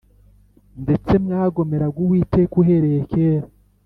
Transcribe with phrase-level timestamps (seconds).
[0.83, 3.45] Ndetse mwagomeraga uwiteka uhereye kera